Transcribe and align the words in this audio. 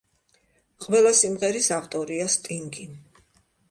ყველა 0.85 1.13
სიმღერის 1.21 1.71
ავტორია 1.79 2.29
სტინგი. 2.39 2.93